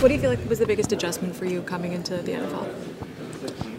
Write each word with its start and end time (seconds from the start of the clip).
What 0.00 0.08
do 0.08 0.14
you 0.14 0.20
feel 0.22 0.30
like 0.30 0.48
was 0.48 0.58
the 0.58 0.66
biggest 0.66 0.92
adjustment 0.92 1.36
for 1.36 1.44
you 1.44 1.60
coming 1.60 1.92
into 1.92 2.16
the 2.16 2.32
NFL? 2.32 2.72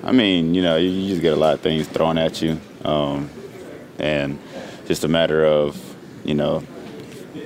I 0.04 0.12
mean, 0.12 0.54
you 0.54 0.62
know, 0.62 0.78
you 0.78 1.08
just 1.08 1.24
get 1.24 1.34
a 1.34 1.36
lot 1.36 1.56
of 1.56 1.62
things 1.62 1.88
thrown 1.88 2.20
at 2.20 2.44
you, 2.44 2.62
um, 2.86 3.28
and 3.98 4.38
just 4.86 5.04
a 5.04 5.08
matter 5.08 5.44
of, 5.44 5.76
you 6.24 6.36
know, 6.36 6.62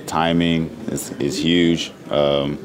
timing 0.04 0.66
is, 0.88 1.10
is 1.12 1.42
huge. 1.42 1.90
Um, 2.10 2.58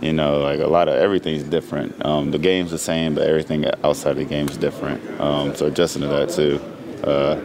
you 0.00 0.12
know, 0.12 0.40
like 0.40 0.58
a 0.58 0.66
lot 0.66 0.88
of 0.88 0.96
everything's 0.96 1.44
different. 1.44 2.04
Um, 2.04 2.32
the 2.32 2.38
game's 2.38 2.72
the 2.72 2.78
same, 2.78 3.14
but 3.14 3.28
everything 3.28 3.64
outside 3.84 4.18
of 4.18 4.28
the 4.28 4.34
is 4.34 4.56
different. 4.56 5.20
Um, 5.20 5.54
so 5.54 5.66
adjusting 5.66 6.02
to 6.02 6.08
that 6.08 6.30
too. 6.30 6.60
Uh, 7.04 7.40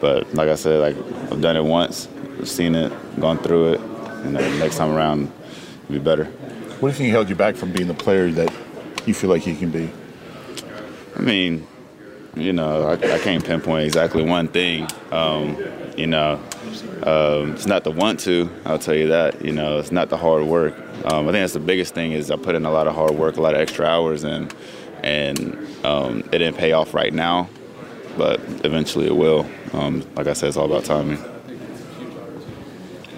but 0.00 0.34
like 0.34 0.50
I 0.50 0.54
said, 0.54 0.80
like 0.80 1.32
I've 1.32 1.40
done 1.40 1.56
it 1.56 1.64
once, 1.64 2.08
I've 2.38 2.46
seen 2.46 2.74
it, 2.74 2.92
gone 3.18 3.38
through 3.38 3.72
it, 3.72 3.80
and 3.80 4.34
next 4.34 4.76
time 4.76 4.90
around, 4.90 5.32
it'll 5.84 5.94
be 5.94 5.98
better. 5.98 6.30
What 6.80 6.90
do 6.90 6.92
you 6.92 6.98
think 6.98 7.10
held 7.10 7.28
you 7.28 7.34
back 7.34 7.56
from 7.56 7.72
being 7.72 7.88
the 7.88 7.94
player 7.94 8.30
that 8.30 8.52
you 9.04 9.12
feel 9.12 9.30
like 9.30 9.48
you 9.48 9.56
can 9.56 9.70
be? 9.72 9.90
I 11.16 11.20
mean, 11.20 11.66
you 12.36 12.52
know, 12.52 12.86
I, 12.86 12.92
I 12.92 13.18
can't 13.18 13.44
pinpoint 13.44 13.84
exactly 13.84 14.22
one 14.22 14.46
thing. 14.46 14.86
Um, 15.10 15.56
you 15.96 16.06
know, 16.06 16.40
um, 17.02 17.54
it's 17.54 17.66
not 17.66 17.82
the 17.82 17.90
want 17.90 18.20
to. 18.20 18.48
I'll 18.64 18.78
tell 18.78 18.94
you 18.94 19.08
that. 19.08 19.44
You 19.44 19.50
know, 19.50 19.80
it's 19.80 19.90
not 19.90 20.08
the 20.08 20.16
hard 20.16 20.44
work. 20.44 20.78
Um, 21.04 21.28
I 21.28 21.32
think 21.32 21.42
that's 21.42 21.54
the 21.54 21.58
biggest 21.58 21.94
thing 21.94 22.12
is 22.12 22.30
I 22.30 22.36
put 22.36 22.54
in 22.54 22.64
a 22.64 22.70
lot 22.70 22.86
of 22.86 22.94
hard 22.94 23.16
work, 23.16 23.38
a 23.38 23.40
lot 23.40 23.56
of 23.56 23.60
extra 23.60 23.84
hours, 23.84 24.22
and 24.22 24.54
and 25.02 25.56
um, 25.84 26.20
it 26.30 26.38
didn't 26.38 26.58
pay 26.58 26.70
off 26.70 26.94
right 26.94 27.12
now, 27.12 27.48
but 28.16 28.38
eventually 28.64 29.06
it 29.06 29.16
will. 29.16 29.50
Um, 29.72 30.06
like 30.14 30.28
I 30.28 30.32
said, 30.32 30.46
it's 30.46 30.56
all 30.56 30.66
about 30.66 30.84
timing. 30.84 31.18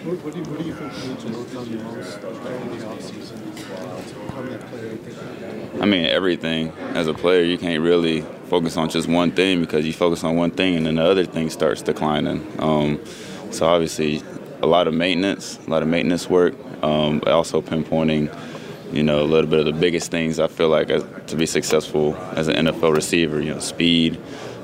What, 0.02 0.16
what, 0.24 0.32
do 0.32 0.38
you, 0.38 0.44
what 0.46 0.58
do 0.58 0.64
you 0.64 0.72
think 0.72 0.92
to 1.20 1.26
work 1.38 1.54
on 1.56 1.70
the 1.70 1.76
most 1.84 2.20
during 2.22 2.70
the 2.70 2.86
offseason 2.86 3.40
I 5.82 5.84
mean, 5.84 6.06
everything. 6.06 6.72
As 6.94 7.06
a 7.06 7.12
player, 7.12 7.42
you 7.42 7.58
can't 7.58 7.82
really 7.82 8.22
focus 8.46 8.78
on 8.78 8.88
just 8.88 9.08
one 9.08 9.30
thing 9.30 9.60
because 9.60 9.84
you 9.84 9.92
focus 9.92 10.24
on 10.24 10.36
one 10.36 10.52
thing 10.52 10.76
and 10.76 10.86
then 10.86 10.94
the 10.94 11.04
other 11.04 11.26
thing 11.26 11.50
starts 11.50 11.82
declining. 11.82 12.50
Um, 12.58 12.98
so 13.50 13.66
obviously, 13.66 14.22
a 14.62 14.66
lot 14.66 14.88
of 14.88 14.94
maintenance, 14.94 15.58
a 15.66 15.70
lot 15.70 15.82
of 15.82 15.88
maintenance 15.88 16.30
work, 16.30 16.54
um, 16.82 17.22
also 17.26 17.60
pinpointing, 17.60 18.34
you 18.94 19.02
know, 19.02 19.20
a 19.20 19.28
little 19.28 19.50
bit 19.50 19.58
of 19.58 19.66
the 19.66 19.78
biggest 19.78 20.10
things 20.10 20.40
I 20.40 20.46
feel 20.46 20.70
like 20.70 20.88
as, 20.88 21.04
to 21.26 21.36
be 21.36 21.44
successful 21.44 22.16
as 22.36 22.48
an 22.48 22.56
NFL 22.56 22.94
receiver. 22.94 23.38
You 23.38 23.52
know, 23.52 23.60
speed, 23.60 24.18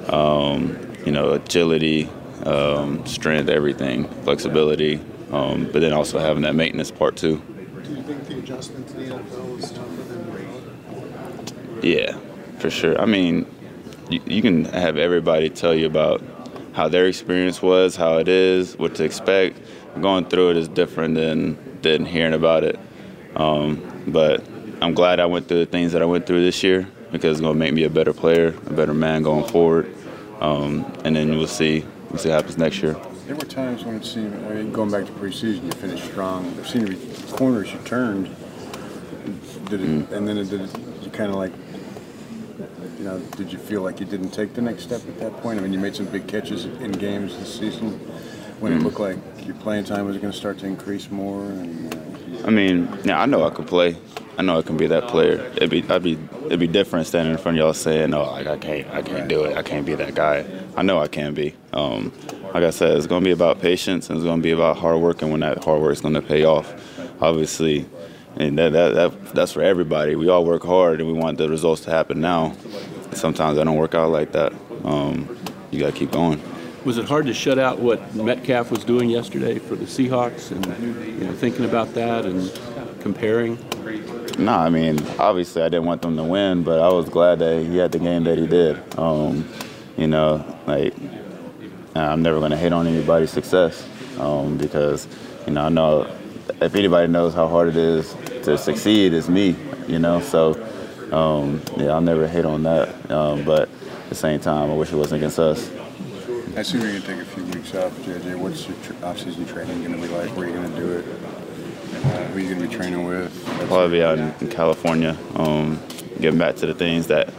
um, 0.09 0.79
you 1.05 1.13
know, 1.13 1.33
agility, 1.33 2.09
um, 2.45 3.05
strength, 3.05 3.51
everything, 3.51 4.09
flexibility, 4.23 4.99
um, 5.31 5.65
but 5.73 5.81
then 5.81 5.93
also 5.93 6.19
having 6.19 6.43
that 6.43 6.55
maintenance 6.55 6.91
part 6.91 7.17
too. 7.17 7.43
Do 7.83 7.95
you 7.95 8.03
think 8.03 8.27
the 8.27 8.39
adjustment 8.39 8.89
to 8.89 8.95
the 8.95 9.05
NFL 9.05 9.57
was 9.57 9.71
tougher 9.71 10.03
than 10.03 10.25
thought? 10.27 11.85
Yeah, 11.85 12.19
for 12.59 12.71
sure. 12.71 13.01
I 13.01 13.07
mean, 13.07 13.47
you, 14.11 14.21
you 14.27 14.43
can 14.43 14.65
have 14.67 14.97
everybody 14.97 15.51
tell 15.51 15.75
you 15.75 15.87
about 15.87 16.23
how 16.73 16.89
their 16.89 17.07
experience 17.07 17.63
was, 17.63 17.97
how 17.97 18.19
it 18.19 18.29
is, 18.29 18.77
what 18.79 18.95
to 18.97 19.05
expect. 19.05 19.61
Going 20.01 20.27
through 20.27 20.51
it 20.51 20.57
is 20.59 20.69
different 20.69 21.15
than 21.15 21.57
than 21.83 22.05
hearing 22.05 22.35
about 22.35 22.65
it. 22.65 22.79
Um, 23.35 24.05
but 24.09 24.45
I'm 24.83 24.95
glad 24.95 25.21
I 25.21 25.27
went 25.27 25.49
through 25.49 25.61
the 25.61 25.67
things 25.67 25.93
that 25.93 26.03
I 26.03 26.05
went 26.05 26.27
through 26.27 26.45
this 26.45 26.63
year 26.63 26.89
because 27.13 27.33
it's 27.33 27.41
going 27.41 27.55
to 27.55 27.59
make 27.59 27.73
me 27.73 27.85
a 27.85 27.91
better 27.91 28.13
player, 28.13 28.49
a 28.67 28.73
better 28.73 28.95
man 28.95 29.23
going 29.23 29.45
forward. 29.45 29.95
Um, 30.41 30.85
and 31.05 31.17
then 31.17 31.37
we'll 31.39 31.47
see. 31.47 31.85
We'll 32.11 32.19
see 32.19 32.29
what 32.29 32.37
happens 32.37 32.59
next 32.59 32.83
year. 32.83 32.97
There 33.27 33.35
were 33.35 33.43
times 33.45 33.85
when 33.85 33.97
it 33.97 34.05
seemed, 34.05 34.35
I 34.47 34.55
mean, 34.55 34.71
going 34.73 34.91
back 34.91 35.05
to 35.07 35.13
preseason, 35.13 35.65
you 35.65 35.73
finished 35.73 36.05
strong. 36.05 36.55
There 36.55 36.65
seemed 36.65 36.87
to 36.87 36.97
be 36.97 37.33
corners 37.33 37.73
you 37.73 37.79
turned, 37.81 38.27
it, 38.29 38.33
Mm. 39.81 40.13
and 40.13 40.29
then 40.29 40.39
it 40.39 40.49
did. 40.49 40.61
You 41.03 41.11
kind 41.11 41.31
of 41.31 41.37
like, 41.37 41.53
you 42.99 43.05
know, 43.05 43.19
did 43.37 43.53
you 43.53 43.59
feel 43.59 43.83
like 43.83 43.99
you 43.99 44.07
didn't 44.07 44.31
take 44.31 44.55
the 44.55 44.63
next 44.63 44.85
step 44.85 45.01
at 45.09 45.19
that 45.19 45.37
point? 45.43 45.59
I 45.59 45.63
mean, 45.63 45.73
you 45.73 45.81
made 45.81 45.97
some 45.97 46.07
big 46.07 46.29
catches 46.29 46.67
in 46.67 46.93
games 46.93 47.37
this 47.37 47.59
season 47.59 48.01
when 48.61 48.73
Mm. 48.73 48.77
it 48.81 48.83
looked 48.85 49.01
like 49.01 49.17
your 49.45 49.55
playing 49.57 49.85
time 49.85 50.07
was 50.07 50.17
going 50.19 50.33
to 50.33 50.37
start 50.39 50.59
to 50.59 50.67
increase 50.67 51.11
more. 51.11 51.43
And 51.43 51.95
uh, 51.95 52.47
I 52.47 52.51
mean, 52.51 52.89
yeah, 53.05 53.21
I 53.21 53.27
know 53.27 53.45
I 53.45 53.51
could 53.51 53.67
play. 53.67 53.97
I 54.39 54.43
know 54.43 54.59
I 54.59 54.63
can 54.63 54.77
be 54.77 54.87
that 54.89 55.09
player. 55.09 55.51
It'd 55.57 55.71
be, 55.71 55.83
I'd 55.89 56.03
be, 56.03 56.19
it'd 56.47 56.61
be 56.61 56.67
different 56.67 57.07
standing 57.07 57.33
in 57.33 57.39
front 57.39 57.57
of 57.57 57.65
y'all 57.65 57.73
saying, 57.73 58.11
"No, 58.11 58.25
like 58.25 58.47
I 58.47 58.59
can't, 58.59 58.87
I 58.91 59.01
can't 59.01 59.29
do 59.29 59.45
it. 59.45 59.57
I 59.57 59.63
can't 59.63 59.87
be 59.87 59.95
that 59.95 60.15
guy." 60.15 60.45
I 60.77 60.83
know 60.83 60.99
I 60.99 61.09
can 61.09 61.33
be. 61.33 61.55
Um, 61.73 62.13
like 62.53 62.63
I 62.63 62.69
said, 62.69 62.99
it's 62.99 63.07
gonna 63.07 63.25
be 63.25 63.31
about 63.31 63.63
patience 63.63 64.11
and 64.11 64.19
it's 64.19 64.27
gonna 64.27 64.43
be 64.43 64.51
about 64.51 64.77
hard 64.77 65.01
work, 65.01 65.23
and 65.23 65.31
when 65.31 65.41
that 65.41 65.65
hard 65.65 65.81
work 65.81 65.93
is 65.93 66.03
gonna 66.03 66.21
pay 66.21 66.45
off, 66.45 66.75
obviously, 67.23 67.87
and 68.37 68.59
that, 68.59 68.73
that, 68.75 68.95
that 68.95 69.35
that's 69.35 69.53
for 69.53 69.63
everybody. 69.63 70.17
We 70.17 70.29
all 70.29 70.45
work 70.45 70.65
hard 70.65 71.01
and 71.01 71.11
we 71.11 71.19
want 71.19 71.39
the 71.39 71.49
results 71.49 71.81
to 71.83 71.91
happen 71.91 72.21
now. 72.21 72.53
Sometimes 73.13 73.57
that 73.57 73.65
don't 73.65 73.77
work 73.77 73.95
out 73.95 74.11
like 74.11 74.33
that. 74.33 74.53
Um, 74.85 75.35
you 75.71 75.81
gotta 75.81 75.93
keep 75.93 76.11
going. 76.11 76.43
Was 76.87 76.99
it 76.99 77.07
hard 77.07 77.27
to 77.27 77.35
shut 77.35 77.59
out 77.59 77.81
what 77.81 78.15
Metcalf 78.15 78.71
was 78.71 78.85
doing 78.85 79.11
yesterday 79.11 79.59
for 79.59 79.75
the 79.75 79.87
Seahawks 79.87 80.53
and 80.53 80.65
you 81.21 81.27
know 81.27 81.33
thinking 81.33 81.65
about 81.65 81.93
that 81.95 82.25
and 82.25 82.49
comparing? 83.01 83.59
No, 84.39 84.53
I 84.53 84.71
mean, 84.71 85.05
obviously 85.19 85.63
I 85.63 85.69
didn't 85.69 85.87
want 85.87 86.03
them 86.03 86.17
to 86.17 86.23
win, 86.23 86.63
but 86.63 86.79
I 86.79 86.87
was 86.87 87.09
glad 87.09 87.41
that 87.41 87.67
he 87.67 87.77
had 87.77 87.91
the 87.91 87.99
game 87.99 88.23
that 88.23 88.39
he 88.39 88.47
did. 88.47 88.81
Um, 88.97 89.49
you 89.97 90.07
know, 90.07 90.45
like 90.69 90.95
I'm 91.97 92.23
never 92.23 92.39
going 92.39 92.53
to 92.53 92.57
hate 92.57 92.73
on 92.73 92.87
anybody's 92.87 93.31
success 93.31 93.85
um, 94.21 94.57
because, 94.57 95.09
you 95.49 95.55
know, 95.55 95.63
I 95.63 95.69
know 95.71 96.17
if 96.63 96.77
anybody 96.77 97.11
knows 97.11 97.35
how 97.35 97.49
hard 97.49 97.69
it 97.69 97.77
is 97.77 98.15
to 98.45 98.57
succeed, 98.57 99.13
it's 99.13 99.29
me. 99.29 99.57
You 99.89 99.99
know, 99.99 100.21
so 100.21 100.53
um, 101.11 101.61
yeah, 101.79 101.89
I'll 101.89 102.01
never 102.01 102.29
hate 102.29 102.45
on 102.45 102.63
that. 102.63 103.11
Um, 103.11 103.45
but 103.45 103.63
at 103.63 104.09
the 104.09 104.15
same 104.15 104.39
time, 104.39 104.71
I 104.71 104.75
wish 104.75 104.93
it 104.93 104.97
wasn't 104.97 105.23
against 105.23 105.41
us. 105.41 105.69
I 106.57 106.61
assume 106.61 106.81
you're 106.81 106.93
going 106.93 107.03
to 107.03 107.07
take 107.09 107.21
a 107.21 107.25
few 107.27 107.45
weeks 107.45 107.75
off, 107.75 107.93
JJ. 107.99 108.39
What's 108.39 108.67
your 108.67 108.79
tr- 108.79 109.05
off-season 109.05 109.45
training 109.45 109.83
going 109.83 110.01
to 110.01 110.01
be 110.01 110.09
like? 110.09 110.35
Where 110.35 110.47
are 110.47 110.51
you 110.51 110.57
going 110.57 110.73
to 110.73 110.81
do 110.81 110.91
it? 110.91 111.05
Uh, 111.05 112.25
who 112.29 112.39
are 112.39 112.41
you 112.41 112.49
going 112.49 112.63
to 112.63 112.69
be 112.69 112.75
training 112.75 113.05
with? 113.05 113.45
probably 113.69 113.99
be 113.99 114.03
out 114.03 114.17
in, 114.17 114.33
in 114.41 114.49
California, 114.49 115.19
um, 115.35 115.79
getting 116.19 116.39
back 116.39 116.57
to 116.57 116.67
the 116.67 116.73
things 116.73 117.09
that 117.09 117.31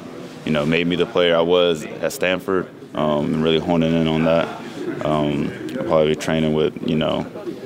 you 0.46 0.52
know 0.52 0.68
made 0.68 0.86
me 0.86 0.96
the 0.96 1.08
player 1.08 1.36
I 1.36 1.42
was 1.42 1.84
at 1.84 2.14
Stanford, 2.14 2.70
um, 2.94 3.34
and 3.34 3.44
really 3.44 3.58
honing 3.58 3.92
in 3.92 4.08
on 4.08 4.24
that. 4.26 4.48
Um, 5.04 5.52
I'll 5.80 5.86
probably 5.86 6.10
be 6.10 6.16
training 6.16 6.54
with 6.54 6.88
you 6.88 6.96
know 6.96 7.22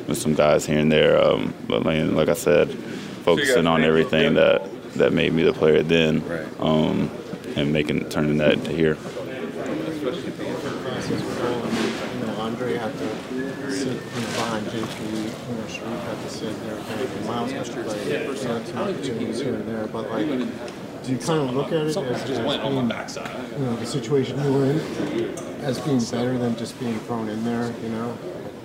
with 0.07 0.17
some 0.17 0.33
guys 0.33 0.65
here 0.65 0.79
and 0.79 0.89
there, 0.89 1.21
um, 1.21 1.53
but 1.67 1.83
like, 1.83 2.01
like 2.11 2.29
I 2.29 2.33
said, 2.33 2.71
focusing 3.25 3.67
on 3.67 3.83
everything 3.83 4.35
that 4.35 4.69
that 4.93 5.11
made 5.11 5.33
me 5.33 5.43
the 5.43 5.51
player 5.51 5.83
then, 5.83 6.23
um, 6.59 7.11
and 7.57 7.73
making 7.73 8.07
turning 8.07 8.37
that 8.37 8.63
to 8.63 8.71
here. 8.71 8.97
Process 10.01 11.21
with 11.21 11.41
all, 11.45 12.19
you 12.19 12.25
know, 12.25 12.41
Andre 12.41 12.77
had 12.77 12.91
to 12.93 13.71
sit 13.71 13.87
you 13.87 13.93
know, 13.93 13.99
behind 14.33 14.60
JP, 14.71 15.11
you 15.11 15.55
know, 15.55 15.63
Shareef 15.67 16.03
had 16.03 16.21
to 16.21 16.29
sit 16.29 16.63
there, 16.63 16.77
kind 16.77 17.01
of, 17.01 17.25
Miles 17.27 17.51
got 17.51 17.65
to 17.65 17.83
play, 17.83 18.25
you 18.25 18.35
some 18.37 18.77
opportunities 18.77 19.41
here 19.41 19.55
and 19.55 19.67
there, 19.67 19.85
but 19.87 20.09
like, 20.09 20.27
do 21.03 21.11
you 21.11 21.17
kind 21.17 21.49
of 21.49 21.53
look 21.53 21.67
at 21.67 21.73
it 21.73 21.87
as, 21.87 21.97
as 21.97 22.23
being, 22.23 22.37
you 22.39 23.65
know, 23.65 23.75
the 23.75 23.85
situation 23.85 24.41
you 24.41 24.53
were 24.53 24.65
in 24.65 24.79
as 25.61 25.79
being 25.79 25.99
better 25.99 26.37
than 26.37 26.55
just 26.55 26.79
being 26.79 26.97
thrown 26.99 27.27
in 27.27 27.43
there, 27.43 27.73
you 27.83 27.89
know, 27.89 28.17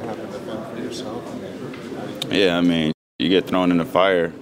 having 0.02 0.26
to 0.26 0.32
defend 0.32 0.66
for 0.66 0.78
yourself? 0.80 2.26
Yeah, 2.30 2.56
I 2.56 2.60
mean, 2.60 2.92
you 3.18 3.28
get 3.28 3.46
thrown 3.46 3.72
in 3.72 3.78
the 3.78 3.84
fire, 3.84 4.32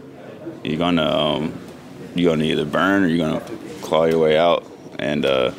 you're 0.62 0.78
gonna 0.78 1.06
um, 1.06 1.58
you're 2.14 2.31
gonna 2.31 2.44
either 2.44 2.64
burn 2.64 3.04
or 3.04 3.06
you're 3.06 3.26
gonna 3.26 3.58
claw 3.81 4.04
your 4.04 4.19
way 4.19 4.36
out, 4.36 4.66
and 4.98 5.25
uh, 5.25 5.52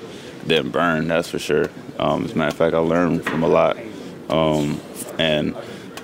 then 0.46 0.70
burn. 0.70 1.08
That's 1.08 1.30
for 1.30 1.40
sure. 1.40 1.70
Um, 1.98 2.26
as 2.26 2.34
a 2.34 2.36
matter 2.36 2.50
of 2.50 2.58
fact, 2.58 2.76
I 2.76 2.80
learned 2.80 3.24
from 3.24 3.44
a 3.44 3.48
lot, 3.48 3.78
um, 4.30 4.80
and 5.18 5.56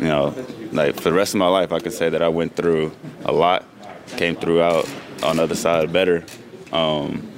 you 0.02 0.08
know, 0.08 0.34
like 0.72 0.96
for 0.96 1.04
the 1.10 1.14
rest 1.14 1.36
of 1.36 1.38
my 1.38 1.48
life, 1.48 1.72
I 1.72 1.80
could 1.80 1.94
say 1.94 2.10
that 2.10 2.22
I 2.22 2.28
went 2.28 2.56
through 2.56 2.92
a 3.24 3.32
lot, 3.32 3.64
came 4.18 4.36
through 4.36 4.62
out 4.62 4.92
on 5.24 5.38
the 5.38 5.44
other 5.44 5.56
side 5.56 5.94
better, 5.94 6.26
um, 6.74 7.32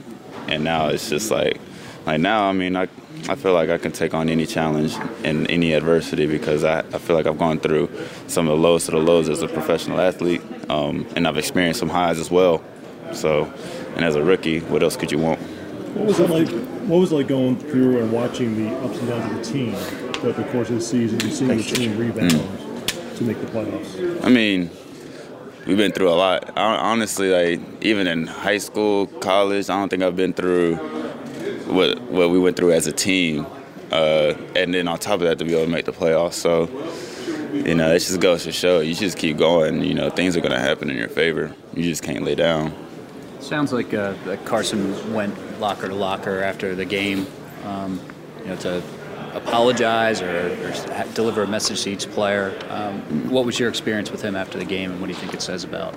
and 0.48 0.64
now 0.64 0.88
it's 0.88 1.10
just 1.10 1.30
like, 1.30 1.60
like 2.06 2.22
now, 2.22 2.48
I 2.48 2.54
mean, 2.54 2.78
I 2.78 2.88
I 3.30 3.36
feel 3.36 3.54
like 3.54 3.70
I 3.70 3.78
can 3.78 3.92
take 3.92 4.14
on 4.14 4.28
any 4.30 4.46
challenge 4.46 4.96
and 5.24 5.50
any 5.50 5.74
adversity 5.74 6.26
because 6.26 6.64
I, 6.64 6.80
I 6.80 6.98
feel 6.98 7.16
like 7.16 7.26
I've 7.26 7.38
gone 7.38 7.60
through 7.60 7.90
some 8.28 8.50
of 8.50 8.58
the 8.58 8.62
lowest 8.62 8.90
of 8.90 8.94
the 8.94 9.00
lows 9.00 9.30
as 9.30 9.42
a 9.42 9.48
professional 9.48 10.00
athlete, 10.00 10.42
um, 10.70 11.06
and 11.16 11.28
I've 11.28 11.38
experienced 11.38 11.80
some 11.80 11.90
highs 11.90 12.20
as 12.20 12.32
well. 12.32 12.64
So, 13.12 13.54
and 13.96 14.04
as 14.04 14.16
a 14.16 14.24
rookie, 14.24 14.60
what 14.62 14.84
else 14.84 14.98
could 14.98 15.12
you 15.12 15.20
want? 15.20 15.40
What 15.40 16.08
was 16.08 16.20
it 16.20 16.30
like? 16.30 16.50
What 16.88 16.98
was 17.00 17.12
it 17.12 17.16
like 17.16 17.28
going 17.28 17.58
through 17.58 18.00
and 18.02 18.12
watching 18.12 18.56
the 18.56 18.76
ups 18.78 18.98
and 19.00 19.08
downs 19.08 19.32
of 19.32 19.38
the 19.38 19.54
team 19.54 20.03
throughout 20.24 20.38
the 20.38 20.52
course 20.54 20.70
of 20.70 20.76
the 20.76 20.82
season 20.82 21.22
and 21.22 21.34
seeing 21.34 21.58
the 21.58 21.64
team 21.64 21.98
rebound 21.98 22.32
to 22.32 23.24
make 23.26 23.40
the 23.42 23.48
playoffs? 23.48 24.26
I 24.26 24.30
mean, 24.30 24.72
we've 25.68 25.76
been 25.76 25.92
through 25.92 26.10
a 26.10 26.16
lot. 26.16 26.58
I, 26.58 26.78
honestly, 26.78 27.30
like 27.30 27.84
even 27.84 28.08
in 28.08 28.28
high 28.28 28.58
school, 28.58 29.08
college, 29.08 29.70
I 29.70 29.78
don't 29.78 29.90
think 29.90 30.02
I've 30.02 30.16
been 30.16 30.34
through 30.34 30.78
what 31.68 32.00
what 32.04 32.30
we 32.30 32.40
went 32.40 32.56
through 32.56 32.72
as 32.72 32.88
a 32.88 32.94
team. 32.94 33.46
Uh, 33.92 34.34
and 34.56 34.74
then 34.74 34.88
on 34.88 34.98
top 34.98 35.16
of 35.16 35.22
that, 35.22 35.38
to 35.40 35.46
be 35.46 35.54
able 35.54 35.66
to 35.66 35.70
make 35.70 35.86
the 35.86 35.92
playoffs. 35.92 36.34
So, 36.34 36.68
you 37.54 37.76
know, 37.76 37.94
it 37.94 38.00
just 38.00 38.20
goes 38.22 38.44
to 38.46 38.52
show 38.52 38.80
you 38.80 38.96
just 38.96 39.18
keep 39.18 39.38
going. 39.38 39.84
You 39.84 39.94
know, 39.94 40.10
things 40.10 40.38
are 40.38 40.42
going 40.42 40.54
to 40.54 40.60
happen 40.60 40.90
in 40.90 40.96
your 40.96 41.10
favor. 41.10 41.54
You 41.74 41.84
just 41.84 42.02
can't 42.02 42.24
lay 42.24 42.36
down. 42.36 42.74
Sounds 43.42 43.74
like 43.74 43.94
uh, 43.94 44.16
Carson 44.46 45.14
went 45.14 45.60
locker 45.60 45.90
to 45.90 45.94
locker 45.94 46.42
after 46.42 46.76
the 46.76 46.86
game, 46.86 47.28
um, 47.66 48.00
you 48.40 48.48
know, 48.48 48.56
to 48.56 48.82
apologize 49.34 50.22
or, 50.22 50.48
or 50.48 51.06
deliver 51.14 51.44
a 51.44 51.48
message 51.48 51.84
to 51.84 51.92
each 51.92 52.10
player. 52.12 52.58
Um, 52.70 53.02
what 53.30 53.46
was 53.46 53.60
your 53.60 53.70
experience 53.70 54.12
with 54.12 54.22
him 54.22 54.36
after 54.36 54.58
the 54.58 54.66
game, 54.66 54.92
and 54.92 55.02
what 55.02 55.08
do 55.08 55.14
you 55.14 55.20
think 55.20 55.34
it 55.34 55.42
says 55.42 55.64
about 55.64 55.94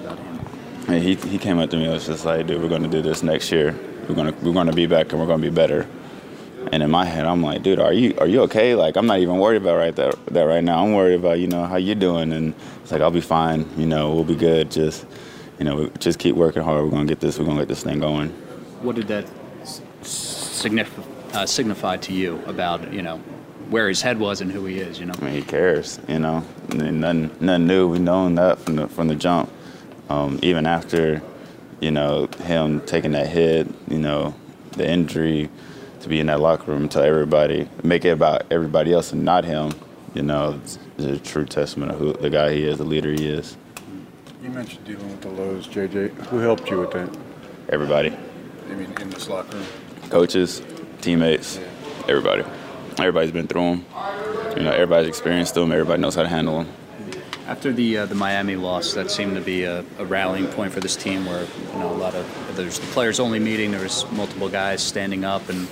about 0.00 0.18
him? 0.18 1.00
He, 1.00 1.14
he 1.14 1.38
came 1.38 1.58
up 1.58 1.70
to 1.70 1.76
me 1.76 1.84
and 1.84 1.92
was 1.92 2.06
just 2.06 2.24
like, 2.24 2.46
dude, 2.46 2.60
we're 2.60 2.68
going 2.68 2.82
to 2.82 2.88
do 2.88 3.02
this 3.02 3.22
next 3.22 3.52
year. 3.52 3.78
We're 4.08 4.14
going 4.14 4.32
to 4.32 4.44
we're 4.44 4.52
going 4.52 4.66
to 4.66 4.72
be 4.72 4.86
back 4.86 5.12
and 5.12 5.20
we're 5.20 5.26
going 5.26 5.40
to 5.40 5.50
be 5.50 5.54
better. 5.54 5.86
And 6.72 6.82
in 6.82 6.90
my 6.90 7.04
head, 7.06 7.24
I'm 7.24 7.42
like, 7.42 7.62
dude, 7.62 7.78
are 7.78 7.92
you 7.92 8.14
are 8.18 8.26
you 8.26 8.42
okay? 8.42 8.74
Like, 8.74 8.96
I'm 8.96 9.06
not 9.06 9.18
even 9.20 9.38
worried 9.38 9.62
about 9.62 9.76
right 9.76 9.94
that 9.96 10.26
that 10.26 10.42
right 10.42 10.62
now. 10.62 10.84
I'm 10.84 10.92
worried 10.92 11.14
about 11.14 11.38
you 11.38 11.46
know 11.46 11.64
how 11.64 11.76
you're 11.76 11.94
doing, 11.94 12.32
and 12.32 12.54
it's 12.82 12.92
like 12.92 13.00
I'll 13.00 13.10
be 13.10 13.20
fine. 13.20 13.68
You 13.76 13.86
know, 13.86 14.12
we'll 14.12 14.24
be 14.24 14.36
good. 14.36 14.70
Just 14.70 15.06
you 15.58 15.64
know, 15.64 15.88
just 15.98 16.18
keep 16.18 16.34
working 16.36 16.62
hard. 16.62 16.84
We're 16.84 16.90
gonna 16.90 17.06
get 17.06 17.20
this. 17.20 17.38
We're 17.38 17.46
gonna 17.46 17.60
get 17.60 17.68
this 17.68 17.82
thing 17.82 18.00
going. 18.00 18.30
What 18.82 18.96
did 18.96 19.08
that 19.08 19.26
signif- 20.02 20.88
uh, 21.32 21.46
signify 21.46 21.96
to 21.98 22.12
you 22.12 22.42
about 22.46 22.92
you 22.92 23.02
know 23.02 23.18
where 23.70 23.88
his 23.88 24.02
head 24.02 24.18
was 24.18 24.40
and 24.40 24.50
who 24.50 24.64
he 24.66 24.78
is? 24.78 24.98
You 24.98 25.06
know. 25.06 25.14
I 25.20 25.24
mean, 25.24 25.34
he 25.34 25.42
cares. 25.42 26.00
You 26.08 26.18
know, 26.18 26.44
And 26.70 27.00
nothing 27.00 27.30
nothing 27.40 27.66
new. 27.66 27.88
We 27.88 27.98
known 27.98 28.34
that 28.36 28.58
from 28.58 28.76
the 28.76 28.88
from 28.88 29.08
the 29.08 29.14
jump. 29.14 29.50
Um, 30.08 30.40
even 30.42 30.66
after, 30.66 31.22
you 31.80 31.92
know, 31.92 32.26
him 32.42 32.80
taking 32.80 33.12
that 33.12 33.28
hit, 33.28 33.68
you 33.88 33.98
know, 33.98 34.34
the 34.72 34.88
injury, 34.88 35.48
to 36.00 36.08
be 36.08 36.18
in 36.18 36.26
that 36.26 36.40
locker 36.40 36.72
room 36.72 36.82
and 36.82 36.90
tell 36.90 37.04
everybody, 37.04 37.68
make 37.84 38.04
it 38.04 38.10
about 38.10 38.42
everybody 38.50 38.92
else 38.92 39.12
and 39.12 39.24
not 39.24 39.44
him. 39.44 39.70
You 40.14 40.22
know, 40.22 40.58
it's, 40.64 40.80
it's 40.98 41.06
a 41.06 41.18
true 41.20 41.44
testament 41.44 41.92
of 41.92 41.98
who 42.00 42.12
the 42.14 42.28
guy 42.28 42.52
he 42.52 42.64
is, 42.64 42.78
the 42.78 42.84
leader 42.84 43.12
he 43.12 43.28
is. 43.28 43.56
You 44.42 44.48
mentioned 44.48 44.84
dealing 44.84 45.08
with 45.10 45.20
the 45.20 45.28
lows, 45.28 45.68
JJ. 45.68 46.10
Who 46.26 46.38
helped 46.38 46.68
you 46.68 46.80
with 46.80 46.90
that? 46.90 47.16
Everybody, 47.68 48.12
I 48.68 48.74
mean, 48.74 48.92
in 49.00 49.10
this 49.10 49.28
locker 49.28 49.56
room. 49.56 49.66
coaches, 50.08 50.62
teammates, 51.00 51.58
everybody. 52.08 52.44
Everybody's 52.98 53.30
been 53.32 53.46
through 53.46 53.76
them. 53.76 53.86
You 54.56 54.64
know, 54.64 54.72
everybody's 54.72 55.08
experienced 55.08 55.54
them. 55.54 55.72
Everybody 55.72 56.00
knows 56.02 56.14
how 56.14 56.22
to 56.22 56.28
handle 56.28 56.58
them. 56.64 56.72
After 57.46 57.72
the 57.72 57.98
uh, 57.98 58.06
the 58.06 58.14
Miami 58.14 58.56
loss, 58.56 58.94
that 58.94 59.10
seemed 59.10 59.34
to 59.34 59.40
be 59.40 59.64
a, 59.64 59.84
a 59.98 60.04
rallying 60.04 60.46
point 60.48 60.72
for 60.72 60.80
this 60.80 60.94
team, 60.94 61.26
where 61.26 61.42
you 61.42 61.78
know 61.78 61.90
a 61.90 61.96
lot 61.96 62.14
of 62.14 62.56
there's 62.56 62.78
the 62.78 62.86
players 62.88 63.18
only 63.18 63.38
meeting. 63.40 63.72
There 63.72 63.82
was 63.82 64.08
multiple 64.12 64.48
guys 64.48 64.82
standing 64.82 65.24
up 65.24 65.48
and 65.48 65.66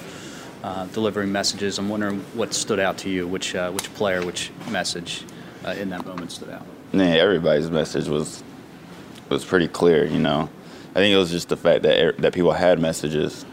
uh, 0.65 0.87
delivering 0.87 1.31
messages. 1.31 1.79
I'm 1.79 1.89
wondering 1.89 2.21
what 2.35 2.53
stood 2.53 2.81
out 2.81 2.99
to 2.99 3.11
you, 3.11 3.29
which 3.29 3.55
uh, 3.55 3.71
which 3.71 3.93
player, 3.95 4.25
which 4.27 4.51
message 4.71 5.23
uh, 5.65 5.71
in 5.71 5.91
that 5.91 6.05
moment 6.05 6.33
stood 6.33 6.51
out. 6.51 6.67
Yeah, 6.93 7.05
everybody's 7.05 7.71
message 7.71 8.09
was 8.09 8.43
was 9.29 9.45
pretty 9.45 9.69
clear. 9.69 10.05
You 10.05 10.19
know, 10.19 10.49
I 10.93 10.95
think 10.95 11.15
it 11.15 11.19
was 11.19 11.31
just 11.31 11.49
the 11.49 11.57
fact 11.57 11.83
that 11.83 11.97
er- 12.03 12.15
that 12.19 12.33
people 12.33 12.53
had 12.53 12.81
messages 12.81 13.45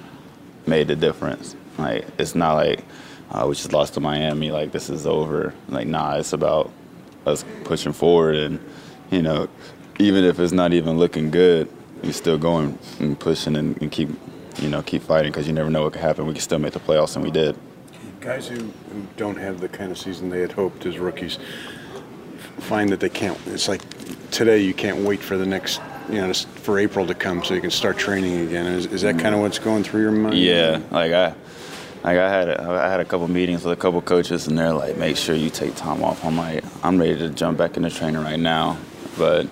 made 0.65 0.87
the 0.87 0.95
difference. 0.95 1.55
Like 1.77 2.07
it's 2.17 2.35
not 2.35 2.53
like 2.53 2.83
uh, 3.31 3.45
we 3.47 3.55
just 3.55 3.73
lost 3.73 3.93
to 3.95 3.99
Miami. 3.99 4.51
Like 4.51 4.71
this 4.71 4.89
is 4.89 5.05
over. 5.05 5.53
Like 5.67 5.87
nah, 5.87 6.15
it's 6.15 6.33
about 6.33 6.71
us 7.25 7.43
pushing 7.63 7.93
forward 7.93 8.35
and 8.35 8.59
you 9.11 9.21
know, 9.21 9.47
even 9.99 10.23
if 10.23 10.39
it's 10.39 10.51
not 10.51 10.73
even 10.73 10.97
looking 10.97 11.31
good, 11.31 11.69
you 12.03 12.11
still 12.11 12.37
going 12.37 12.77
and 12.99 13.19
pushing 13.19 13.55
and, 13.55 13.81
and 13.81 13.91
keep 13.91 14.09
you 14.59 14.69
know 14.69 14.81
keep 14.81 15.01
fighting 15.01 15.31
because 15.31 15.47
you 15.47 15.53
never 15.53 15.69
know 15.69 15.83
what 15.83 15.93
could 15.93 16.01
happen. 16.01 16.25
We 16.25 16.33
can 16.33 16.41
still 16.41 16.59
make 16.59 16.73
the 16.73 16.79
playoffs, 16.79 17.15
and 17.15 17.23
we 17.23 17.31
did. 17.31 17.55
Guys 18.19 18.47
who, 18.47 18.55
who 18.57 19.07
don't 19.17 19.37
have 19.37 19.61
the 19.61 19.69
kind 19.69 19.91
of 19.91 19.97
season 19.97 20.29
they 20.29 20.41
had 20.41 20.51
hoped 20.51 20.85
as 20.85 20.97
rookies 20.97 21.37
find 22.59 22.89
that 22.89 22.99
they 22.99 23.09
can't. 23.09 23.37
It's 23.47 23.67
like 23.67 23.81
today 24.31 24.59
you 24.59 24.73
can't 24.73 24.99
wait 24.99 25.19
for 25.21 25.37
the 25.37 25.45
next, 25.45 25.81
you 26.09 26.21
know, 26.21 26.33
for 26.33 26.79
April 26.79 27.05
to 27.05 27.13
come 27.13 27.43
so 27.43 27.53
you 27.53 27.61
can 27.61 27.71
start 27.71 27.97
training 27.97 28.47
again. 28.47 28.65
Is, 28.65 28.87
is 28.87 29.01
that 29.03 29.19
kind 29.19 29.35
of 29.35 29.41
what's 29.41 29.59
going 29.59 29.83
through 29.83 30.01
your 30.01 30.11
mind? 30.11 30.37
Yeah, 30.37 30.81
like 30.91 31.11
I, 31.11 31.35
like 32.03 32.17
I 32.17 32.29
had, 32.29 32.49
a, 32.49 32.61
I 32.61 32.89
had 32.89 32.99
a 32.99 33.05
couple 33.05 33.27
meetings 33.27 33.63
with 33.63 33.73
a 33.73 33.81
couple 33.81 34.01
coaches, 34.01 34.47
and 34.47 34.57
they're 34.57 34.73
like, 34.73 34.97
"Make 34.97 35.17
sure 35.17 35.35
you 35.35 35.49
take 35.49 35.75
time 35.75 36.03
off." 36.03 36.23
I'm 36.23 36.37
like, 36.37 36.63
I'm 36.83 36.99
ready 36.99 37.17
to 37.17 37.29
jump 37.29 37.57
back 37.57 37.77
into 37.77 37.89
training 37.89 38.21
right 38.21 38.39
now, 38.39 38.77
but 39.17 39.47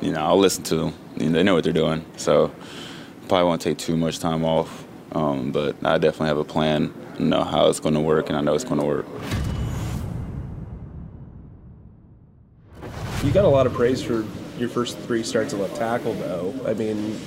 you 0.00 0.12
know, 0.12 0.20
I'll 0.20 0.38
listen 0.38 0.64
to 0.64 0.76
them. 0.76 0.94
They 1.16 1.42
know 1.42 1.54
what 1.54 1.64
they're 1.64 1.72
doing, 1.72 2.04
so 2.16 2.52
probably 3.28 3.46
won't 3.46 3.62
take 3.62 3.78
too 3.78 3.96
much 3.96 4.18
time 4.18 4.44
off. 4.44 4.84
Um, 5.12 5.52
but 5.52 5.76
I 5.84 5.98
definitely 5.98 6.28
have 6.28 6.38
a 6.38 6.44
plan. 6.44 6.92
I 7.18 7.22
know 7.22 7.44
how 7.44 7.68
it's 7.68 7.80
going 7.80 7.94
to 7.94 8.00
work, 8.00 8.28
and 8.28 8.36
I 8.36 8.40
know 8.40 8.54
it's 8.54 8.64
going 8.64 8.80
to 8.80 8.86
work. 8.86 9.06
You 13.22 13.30
got 13.30 13.44
a 13.44 13.48
lot 13.48 13.66
of 13.66 13.72
praise 13.72 14.02
for 14.02 14.24
your 14.58 14.68
first 14.68 14.98
three 14.98 15.22
starts 15.22 15.54
at 15.54 15.60
left 15.60 15.76
tackle, 15.76 16.14
though. 16.14 16.54
I 16.66 16.74
mean, 16.74 17.18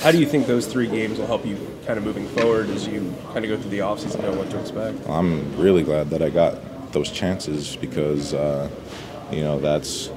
how 0.00 0.10
do 0.10 0.18
you 0.18 0.26
think 0.26 0.46
those 0.46 0.66
three 0.66 0.86
games 0.86 1.18
will 1.18 1.26
help 1.26 1.44
you 1.44 1.56
kind 1.86 1.98
of 1.98 2.04
moving 2.04 2.26
forward 2.28 2.70
as 2.70 2.86
you 2.86 3.14
kind 3.32 3.44
of 3.44 3.50
go 3.50 3.56
through 3.58 3.70
the 3.70 3.80
offseason 3.80 4.14
and 4.14 4.22
know 4.24 4.32
what 4.32 4.50
to 4.50 4.58
expect? 4.58 5.06
I'm 5.08 5.56
really 5.58 5.82
glad 5.82 6.10
that 6.10 6.22
I 6.22 6.30
got 6.30 6.92
those 6.92 7.10
chances 7.10 7.76
because, 7.76 8.32
uh, 8.32 8.70
you 9.30 9.42
know, 9.42 9.60
that's 9.60 10.08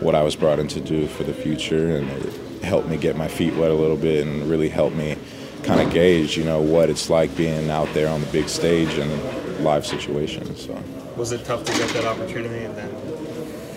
what 0.00 0.14
I 0.14 0.22
was 0.22 0.36
brought 0.36 0.58
in 0.58 0.68
to 0.68 0.80
do 0.80 1.06
for 1.08 1.24
the 1.24 1.34
future, 1.34 1.96
and 1.96 2.08
it 2.10 2.32
helped 2.62 2.88
me 2.88 2.96
get 2.96 3.16
my 3.16 3.28
feet 3.28 3.54
wet 3.54 3.70
a 3.70 3.74
little 3.74 3.96
bit 3.96 4.26
and 4.26 4.48
really 4.48 4.68
helped 4.68 4.96
me 4.96 5.16
kind 5.64 5.80
of 5.80 5.92
gauge, 5.92 6.36
you 6.36 6.44
know, 6.44 6.60
what 6.60 6.90
it's 6.90 7.10
like 7.10 7.36
being 7.36 7.70
out 7.70 7.92
there 7.94 8.08
on 8.08 8.20
the 8.20 8.26
big 8.28 8.48
stage 8.48 8.96
and 8.98 9.64
live 9.64 9.86
situations. 9.86 10.66
So, 10.66 10.80
Was 11.16 11.32
it 11.32 11.44
tough 11.44 11.64
to 11.64 11.72
get 11.72 11.88
that 11.90 12.04
opportunity 12.04 12.64
and 12.64 12.76
then 12.76 12.90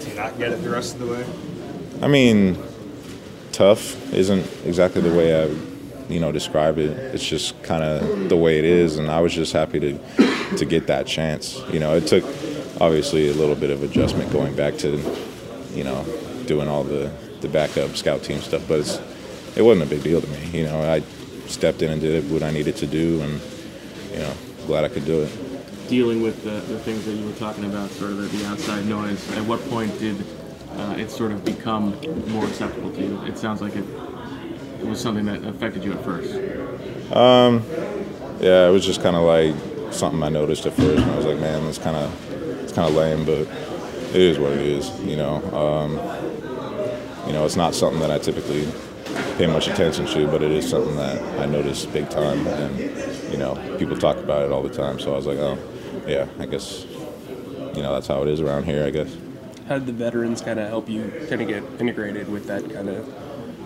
to 0.02 0.16
not 0.16 0.38
get 0.38 0.52
it 0.52 0.64
the 0.64 0.70
rest 0.70 0.94
of 0.96 1.02
the 1.02 1.08
way? 1.08 1.26
I 2.02 2.08
mean, 2.08 2.58
tough 3.56 4.14
isn't 4.14 4.46
exactly 4.66 5.02
the 5.02 5.16
way 5.16 5.44
I, 5.44 5.46
you 6.12 6.20
know, 6.20 6.32
describe 6.32 6.78
it. 6.78 6.92
It's 7.14 7.26
just 7.26 7.62
kind 7.64 7.84
of 7.84 8.30
the 8.30 8.36
way 8.36 8.60
it 8.60 8.66
is, 8.66 8.98
and 8.98 9.10
I 9.10 9.22
was 9.22 9.34
just 9.34 9.54
happy 9.54 9.80
to 9.80 9.98
to 10.58 10.66
get 10.66 10.88
that 10.88 11.08
chance. 11.08 11.62
You 11.72 11.80
know, 11.80 11.96
it 11.96 12.06
took 12.06 12.24
obviously 12.82 13.30
a 13.30 13.34
little 13.34 13.56
bit 13.56 13.70
of 13.70 13.82
adjustment 13.82 14.32
going 14.32 14.54
back 14.56 14.78
to, 14.80 15.00
you 15.74 15.84
know, 15.84 16.06
doing 16.46 16.68
all 16.68 16.84
the 16.84 17.12
the 17.42 17.48
backup 17.48 17.96
scout 17.96 18.24
team 18.24 18.42
stuff, 18.42 18.64
but 18.68 18.80
it's 18.80 19.00
it 19.56 19.62
wasn't 19.62 19.88
a 19.88 19.90
big 19.90 20.04
deal 20.04 20.22
to 20.22 20.28
me. 20.28 20.60
You 20.60 20.66
know, 20.66 20.82
I 20.82 21.02
stepped 21.48 21.82
in 21.82 21.92
and 21.92 22.02
did 22.02 22.30
what 22.30 22.44
I 22.44 22.52
needed 22.52 22.76
to 22.78 22.88
do, 22.88 23.22
and 23.22 23.42
you 24.12 24.20
know, 24.20 24.34
glad 24.68 24.84
I 24.84 24.90
could 24.90 25.06
do 25.06 25.22
it. 25.24 25.32
dealing 25.88 26.22
with 26.22 26.44
the, 26.44 26.52
the 26.72 26.80
things 26.80 27.06
that 27.06 27.14
you 27.14 27.26
were 27.26 27.34
talking 27.34 27.66
about, 27.66 27.90
sort 27.92 28.12
of 28.12 28.18
the, 28.18 28.38
the 28.38 28.46
outside 28.48 28.86
noise, 28.86 29.32
at 29.38 29.46
what 29.46 29.62
point 29.70 29.98
did 30.00 30.18
uh, 30.78 30.96
it 30.98 31.10
sort 31.10 31.32
of 31.32 31.44
become 31.46 31.96
more 32.30 32.46
acceptable 32.46 32.92
to 32.92 33.02
you? 33.02 33.22
It 33.26 33.38
sounds 33.38 33.62
like 33.62 33.76
it, 33.76 33.86
it 34.80 34.86
was 34.86 35.00
something 35.00 35.26
that 35.26 35.44
affected 35.44 35.84
you 35.84 35.94
at 35.94 36.04
first. 36.04 36.34
Um, 37.14 37.64
yeah, 38.40 38.68
it 38.68 38.72
was 38.72 38.86
just 38.86 39.02
kind 39.02 39.16
of 39.16 39.24
like 39.24 39.56
something 39.94 40.22
I 40.24 40.30
noticed 40.30 40.66
at 40.66 40.74
first, 40.74 41.02
and 41.02 41.12
I 41.12 41.16
was 41.16 41.26
like, 41.26 41.40
man, 41.40 41.66
it's 41.68 41.78
kind 41.78 41.96
of 41.96 42.64
it's 42.64 42.74
kind 42.74 42.88
of 42.90 42.96
lame, 42.96 43.26
but 43.26 43.48
it 44.16 44.22
is 44.22 44.38
what 44.38 44.52
it 44.52 44.62
is. 44.62 44.90
You 45.02 45.18
know, 45.18 45.36
um, 45.56 45.92
you 47.28 47.34
know, 47.34 47.46
it's 47.46 47.56
not 47.56 47.74
something 47.74 48.00
that 48.02 48.12
I 48.12 48.18
typically 48.18 48.68
pay 49.38 49.48
much 49.48 49.68
attention 49.68 50.06
to, 50.08 50.28
but 50.28 50.42
it 50.42 50.52
is 50.52 50.70
something 50.70 50.96
that 50.98 51.22
I 51.40 51.46
notice 51.46 51.86
big 51.86 52.10
time, 52.10 52.46
and 52.48 52.80
you 53.32 53.38
know, 53.38 53.56
people 53.78 53.98
talk 53.98 54.18
about 54.18 54.44
it 54.44 54.52
all 54.52 54.64
the 54.64 54.74
time. 54.74 55.00
So 55.00 55.14
I 55.14 55.16
was 55.16 55.26
like, 55.26 55.38
oh, 55.38 55.58
yeah, 56.08 56.28
I 56.40 56.46
guess 56.46 56.86
you 57.76 57.82
know 57.82 57.94
that's 57.94 58.08
how 58.08 58.22
it 58.22 58.28
is 58.28 58.42
around 58.42 58.66
here, 58.66 58.86
I 58.86 58.90
guess. 58.90 59.16
How 59.68 59.80
did 59.80 59.88
the 59.88 59.94
veterans 59.94 60.42
kind 60.42 60.60
of 60.60 60.70
help 60.70 60.88
you 60.88 61.12
kind 61.28 61.42
of 61.42 61.48
get 61.48 61.64
integrated 61.80 62.30
with 62.30 62.46
that 62.48 62.72
kind 62.72 62.90
of? 62.90 63.14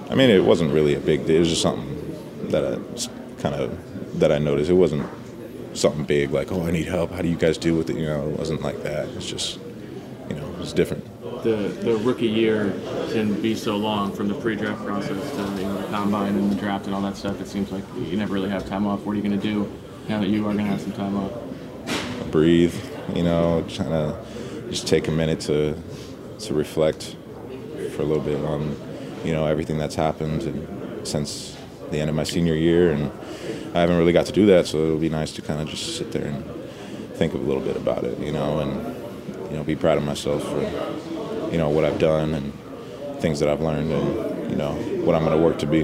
I 0.09 0.15
mean, 0.15 0.29
it 0.29 0.43
wasn't 0.43 0.73
really 0.73 0.95
a 0.95 0.99
big 0.99 1.27
deal. 1.27 1.35
It 1.35 1.39
was 1.39 1.49
just 1.49 1.61
something 1.61 2.49
that 2.49 2.63
I 2.63 3.41
kind 3.41 3.55
of 3.55 4.19
that 4.19 4.31
I 4.31 4.39
noticed. 4.39 4.69
It 4.69 4.75
wasn't 4.75 5.07
something 5.73 6.03
big 6.05 6.31
like, 6.31 6.51
oh, 6.51 6.65
I 6.65 6.71
need 6.71 6.87
help. 6.87 7.11
How 7.11 7.21
do 7.21 7.27
you 7.27 7.35
guys 7.35 7.57
deal 7.57 7.75
with 7.75 7.89
it? 7.89 7.97
You 7.97 8.05
know, 8.05 8.29
it 8.29 8.39
wasn't 8.39 8.61
like 8.61 8.81
that. 8.83 9.07
It's 9.09 9.27
just, 9.29 9.59
you 10.29 10.35
know, 10.35 10.55
it's 10.59 10.73
different. 10.73 11.05
The, 11.43 11.69
the 11.81 11.97
rookie 11.97 12.27
year 12.27 12.73
can 13.11 13.39
be 13.41 13.55
so 13.55 13.77
long 13.77 14.11
from 14.11 14.27
the 14.27 14.33
pre-draft 14.33 14.83
process 14.85 15.31
to 15.31 15.61
you 15.61 15.67
know, 15.67 15.81
the 15.81 15.87
combine 15.87 16.35
and 16.35 16.51
the 16.51 16.55
draft 16.55 16.85
and 16.85 16.95
all 16.95 17.01
that 17.03 17.15
stuff. 17.15 17.39
It 17.39 17.47
seems 17.47 17.71
like 17.71 17.83
you 17.95 18.17
never 18.17 18.33
really 18.33 18.49
have 18.49 18.67
time 18.67 18.85
off. 18.87 19.05
What 19.05 19.13
are 19.13 19.15
you 19.15 19.21
going 19.21 19.39
to 19.39 19.47
do 19.47 19.71
now 20.09 20.19
that 20.19 20.27
you 20.27 20.41
are 20.47 20.53
going 20.53 20.57
to 20.57 20.63
have 20.63 20.81
some 20.81 20.91
time 20.91 21.15
off? 21.15 21.31
Breathe. 22.31 22.75
You 23.15 23.23
know, 23.23 23.63
trying 23.69 23.89
to 23.89 24.19
just 24.69 24.87
take 24.87 25.07
a 25.07 25.11
minute 25.11 25.39
to 25.41 25.75
to 26.39 26.53
reflect 26.53 27.15
for 27.91 28.01
a 28.01 28.05
little 28.05 28.23
bit 28.23 28.43
on, 28.45 28.75
you 29.25 29.33
know, 29.33 29.45
everything 29.45 29.77
that's 29.77 29.95
happened 29.95 30.43
and 30.43 31.07
since 31.07 31.57
the 31.91 31.99
end 31.99 32.09
of 32.09 32.15
my 32.15 32.23
senior 32.23 32.53
year, 32.53 32.91
and 32.91 33.11
I 33.75 33.81
haven't 33.81 33.97
really 33.97 34.13
got 34.13 34.25
to 34.27 34.31
do 34.31 34.45
that. 34.47 34.67
So 34.67 34.77
it'll 34.77 34.97
be 34.97 35.09
nice 35.09 35.31
to 35.33 35.41
kind 35.41 35.59
of 35.59 35.67
just 35.67 35.97
sit 35.97 36.11
there 36.11 36.25
and 36.25 36.43
think 37.15 37.33
a 37.33 37.37
little 37.37 37.61
bit 37.61 37.75
about 37.75 38.03
it. 38.03 38.19
You 38.19 38.31
know, 38.31 38.59
and 38.59 39.51
you 39.51 39.57
know, 39.57 39.63
be 39.63 39.75
proud 39.75 39.97
of 39.97 40.03
myself 40.03 40.43
for 40.43 40.61
you 41.51 41.57
know 41.57 41.69
what 41.69 41.83
I've 41.83 41.99
done 41.99 42.33
and 42.33 42.53
things 43.21 43.39
that 43.39 43.49
I've 43.49 43.61
learned 43.61 43.91
and 43.91 44.51
you 44.51 44.55
know 44.55 44.73
what 45.03 45.15
I'm 45.15 45.25
going 45.25 45.37
to 45.37 45.43
work 45.43 45.59
to 45.59 45.65
be. 45.65 45.83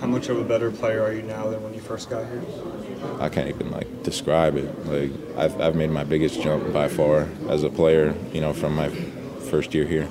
How 0.00 0.06
much 0.06 0.28
of 0.28 0.38
a 0.38 0.44
better 0.44 0.70
player 0.70 1.02
are 1.02 1.12
you 1.12 1.22
now 1.22 1.50
than 1.50 1.62
when 1.62 1.74
you 1.74 1.80
first 1.80 2.08
got 2.08 2.24
here? 2.26 2.42
I 3.20 3.28
can't 3.28 3.48
even 3.48 3.70
like 3.70 4.02
describe 4.02 4.56
it. 4.56 4.86
Like 4.86 5.10
I've, 5.36 5.60
I've 5.60 5.74
made 5.74 5.90
my 5.90 6.04
biggest 6.04 6.40
jump 6.40 6.72
by 6.72 6.88
far 6.88 7.28
as 7.48 7.62
a 7.62 7.70
player. 7.70 8.14
You 8.32 8.40
know, 8.40 8.52
from 8.52 8.74
my 8.74 8.88
first 9.50 9.74
year 9.74 9.84
here. 9.84 10.08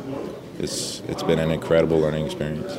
It's 0.59 1.01
it's 1.07 1.23
been 1.23 1.39
an 1.39 1.51
incredible 1.51 1.99
learning 1.99 2.25
experience. 2.25 2.77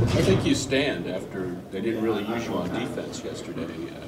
I 0.00 0.22
think 0.22 0.44
you 0.44 0.54
stand 0.54 1.06
after 1.08 1.56
they 1.72 1.80
didn't 1.80 2.02
really 2.02 2.24
use 2.24 2.46
you 2.46 2.54
on 2.54 2.68
defense 2.68 3.24
yesterday. 3.24 3.64
Uh, 3.64 4.06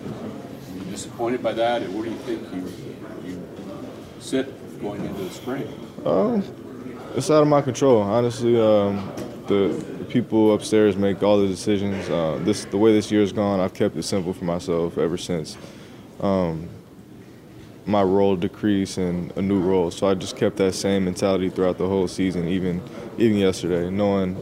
were 0.73 0.85
you 0.85 0.91
disappointed 0.91 1.43
by 1.43 1.53
that, 1.55 1.83
and 1.83 1.95
where 1.95 2.05
do 2.05 2.11
you 2.11 2.17
think 2.19 2.43
you, 2.55 3.31
you 3.31 3.43
sit 4.21 4.47
going 4.81 5.05
into 5.05 5.25
the 5.25 5.31
spring? 5.31 5.67
Um, 6.05 6.45
it's 7.17 7.31
out 7.31 7.43
of 7.43 7.49
my 7.49 7.63
control. 7.63 8.03
Honestly, 8.03 8.61
um, 8.61 9.13
the, 9.49 9.69
the 9.99 10.02
people 10.13 10.55
upstairs 10.55 10.97
make 10.97 11.23
all 11.23 11.41
the 11.41 11.49
decisions. 11.49 12.09
Uh, 12.09 12.39
this 12.43 12.65
the 12.67 12.77
way 12.77 12.93
this 12.93 13.11
year's 13.11 13.33
gone. 13.33 13.61
I've 13.61 13.75
kept 13.75 13.97
it 13.97 14.03
simple 14.03 14.33
for 14.33 14.45
myself 14.45 14.99
ever 14.99 15.17
since 15.17 15.57
um, 16.21 16.69
my 17.87 18.03
role 18.03 18.37
decreased 18.37 18.99
and 18.99 19.33
a 19.37 19.43
new 19.43 19.61
role. 19.61 19.91
So 19.91 20.07
I 20.07 20.15
just 20.15 20.37
kept 20.37 20.57
that 20.57 20.75
same 20.75 21.07
mentality 21.07 21.49
throughout 21.49 21.79
the 21.79 21.89
whole 21.89 22.07
season, 22.07 22.47
even 22.49 22.83
even 23.19 23.37
yesterday, 23.39 23.91
knowing 23.91 24.37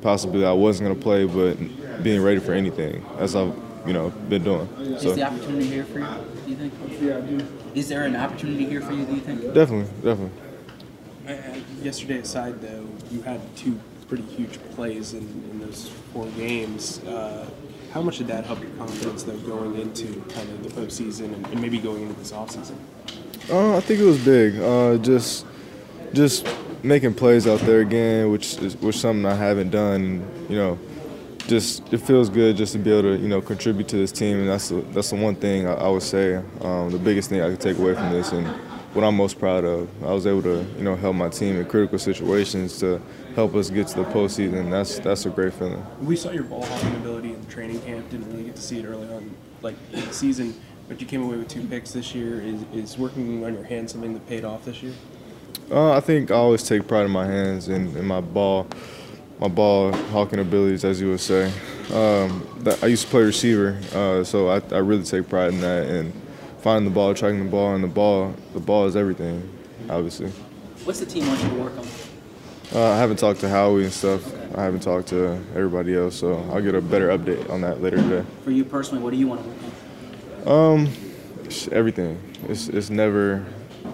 possibly 0.00 0.46
I 0.46 0.52
wasn't 0.52 0.88
gonna 0.88 1.00
play, 1.00 1.24
but 1.24 2.02
being 2.02 2.22
ready 2.22 2.38
for 2.38 2.52
anything 2.52 3.04
as 3.18 3.34
I've 3.34 3.54
you 3.84 3.92
know 3.92 4.10
been 4.28 4.44
doing. 4.44 4.68
So 4.98 5.10
Is 5.10 5.16
the 5.16 5.24
opportunity 5.24 5.66
here 5.66 5.84
for 5.84 5.98
you? 5.98 6.06
Do 6.06 6.50
you 6.50 6.56
think? 6.56 6.72
Yeah, 7.00 7.18
I 7.18 7.20
do. 7.22 7.46
Is 7.74 7.88
there 7.88 8.04
an 8.04 8.16
opportunity 8.16 8.64
here 8.64 8.80
for 8.80 8.92
you? 8.92 9.04
Do 9.04 9.14
you 9.14 9.20
think? 9.20 9.40
definitely, 9.54 9.90
definitely. 10.02 10.30
Uh, 11.28 11.60
yesterday 11.82 12.18
aside, 12.18 12.60
though, 12.62 12.86
you 13.10 13.20
had 13.20 13.40
two 13.54 13.78
pretty 14.08 14.24
huge 14.24 14.58
plays 14.74 15.12
in, 15.12 15.22
in 15.50 15.60
those 15.60 15.90
four 16.12 16.26
games. 16.28 16.98
Uh, 17.04 17.48
how 17.92 18.02
much 18.02 18.18
did 18.18 18.26
that 18.28 18.44
help 18.44 18.60
your 18.60 18.70
confidence, 18.72 19.22
though, 19.22 19.36
going 19.38 19.78
into 19.78 20.20
kind 20.30 20.48
of 20.50 20.62
the 20.62 20.80
postseason 20.80 21.34
and, 21.34 21.46
and 21.46 21.60
maybe 21.60 21.78
going 21.78 22.02
into 22.02 22.14
this 22.14 22.32
offseason? 22.32 22.76
Uh, 23.50 23.76
I 23.76 23.80
think 23.80 24.00
it 24.00 24.04
was 24.04 24.22
big. 24.24 24.60
Uh, 24.60 24.98
just, 24.98 25.46
just 26.12 26.46
making 26.82 27.14
plays 27.14 27.46
out 27.46 27.60
there 27.60 27.80
again, 27.80 28.30
which 28.30 28.58
is 28.58 28.76
which 28.76 28.96
something 28.96 29.26
I 29.26 29.34
haven't 29.34 29.70
done. 29.70 30.28
You 30.48 30.56
know, 30.56 30.78
just 31.46 31.92
it 31.92 31.98
feels 31.98 32.28
good 32.28 32.56
just 32.56 32.72
to 32.72 32.78
be 32.78 32.90
able 32.90 33.02
to 33.02 33.16
you 33.16 33.28
know 33.28 33.40
contribute 33.40 33.88
to 33.88 33.96
this 33.96 34.12
team, 34.12 34.38
and 34.40 34.48
that's 34.48 34.68
the, 34.68 34.80
that's 34.92 35.10
the 35.10 35.16
one 35.16 35.34
thing 35.34 35.66
I, 35.66 35.74
I 35.74 35.88
would 35.88 36.02
say 36.02 36.36
um, 36.60 36.90
the 36.90 36.98
biggest 36.98 37.30
thing 37.30 37.40
I 37.40 37.50
could 37.50 37.60
take 37.60 37.78
away 37.78 37.94
from 37.94 38.12
this, 38.12 38.32
and 38.32 38.46
what 38.94 39.04
I'm 39.04 39.16
most 39.16 39.38
proud 39.38 39.64
of. 39.64 39.88
I 40.02 40.12
was 40.12 40.26
able 40.26 40.42
to 40.42 40.64
you 40.76 40.84
know 40.84 40.96
help 40.96 41.16
my 41.16 41.28
team 41.28 41.56
in 41.56 41.66
critical 41.66 41.98
situations 41.98 42.78
to 42.80 43.00
help 43.34 43.54
us 43.54 43.70
get 43.70 43.88
to 43.88 43.96
the 43.96 44.04
postseason. 44.04 44.70
That's 44.70 44.98
that's 44.98 45.26
a 45.26 45.30
great 45.30 45.52
feeling. 45.54 45.84
We 46.00 46.16
saw 46.16 46.30
your 46.30 46.44
ball 46.44 46.64
hawking 46.64 46.96
ability 46.96 47.34
in 47.34 47.46
training 47.46 47.80
camp. 47.82 48.10
Didn't 48.10 48.30
really 48.30 48.44
get 48.44 48.56
to 48.56 48.62
see 48.62 48.78
it 48.80 48.84
early 48.84 49.08
on, 49.12 49.34
like 49.62 49.74
in 49.92 50.04
the 50.04 50.12
season. 50.12 50.60
But 50.88 51.02
you 51.02 51.06
came 51.06 51.22
away 51.22 51.36
with 51.36 51.48
two 51.48 51.66
picks 51.66 51.92
this 51.92 52.14
year. 52.14 52.40
Is, 52.40 52.62
is 52.72 52.98
working 52.98 53.44
on 53.44 53.52
your 53.52 53.64
hand 53.64 53.90
something 53.90 54.14
that 54.14 54.26
paid 54.26 54.44
off 54.44 54.64
this 54.64 54.82
year? 54.82 54.94
Uh, 55.70 55.92
I 55.92 56.00
think 56.00 56.30
I 56.30 56.34
always 56.34 56.62
take 56.62 56.88
pride 56.88 57.04
in 57.04 57.10
my 57.10 57.26
hands 57.26 57.68
and, 57.68 57.94
and 57.94 58.08
my 58.08 58.22
ball, 58.22 58.66
my 59.38 59.48
ball 59.48 59.92
hawking 59.92 60.38
abilities, 60.38 60.82
as 60.82 60.98
you 60.98 61.10
would 61.10 61.20
say. 61.20 61.52
Um, 61.92 62.48
that, 62.60 62.82
I 62.82 62.86
used 62.86 63.04
to 63.04 63.10
play 63.10 63.22
receiver, 63.22 63.78
uh, 63.94 64.24
so 64.24 64.48
I, 64.48 64.62
I 64.72 64.78
really 64.78 65.02
take 65.02 65.28
pride 65.28 65.52
in 65.52 65.60
that 65.60 65.86
and 65.88 66.12
finding 66.60 66.88
the 66.88 66.94
ball, 66.94 67.14
tracking 67.14 67.44
the 67.44 67.50
ball, 67.50 67.74
and 67.74 67.82
the 67.82 67.88
ball. 67.88 68.34
The 68.54 68.60
ball 68.60 68.86
is 68.86 68.96
everything, 68.96 69.48
obviously. 69.88 70.30
What's 70.84 71.00
the 71.00 71.06
team 71.06 71.26
want 71.26 71.42
you 71.42 71.48
to 71.50 71.54
work 71.56 71.76
on? 71.78 71.86
Uh, 72.74 72.90
I 72.90 72.98
haven't 72.98 73.18
talked 73.18 73.40
to 73.40 73.48
Howie 73.48 73.84
and 73.84 73.92
stuff. 73.92 74.22
I 74.56 74.62
haven't 74.62 74.80
talked 74.80 75.08
to 75.08 75.40
everybody 75.54 75.96
else, 75.96 76.16
so 76.16 76.36
I'll 76.52 76.60
get 76.60 76.74
a 76.74 76.82
better 76.82 77.08
update 77.08 77.48
on 77.48 77.62
that 77.62 77.82
later 77.82 77.96
today. 77.96 78.24
For 78.44 78.50
you 78.50 78.64
personally, 78.64 79.02
what 79.02 79.10
do 79.10 79.16
you 79.16 79.26
want 79.26 79.42
to 79.42 79.48
work 79.48 80.46
on? 80.46 80.84
Um, 80.86 80.92
everything. 81.72 82.20
It's 82.48 82.68
it's 82.68 82.90
never 82.90 83.44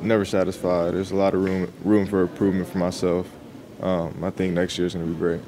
never 0.03 0.25
satisfied. 0.25 0.95
There's 0.95 1.13
a 1.13 1.17
lot 1.17 1.35
of 1.35 1.43
room 1.43 1.73
room 1.85 2.07
for 2.07 2.23
improvement 2.23 2.69
for 2.69 2.79
myself. 2.79 3.29
Um, 3.81 4.23
I 4.23 4.31
think 4.31 4.55
next 4.55 4.77
year 4.79 4.87
is 4.87 4.95
gonna 4.95 5.07
be 5.07 5.15
great. 5.15 5.41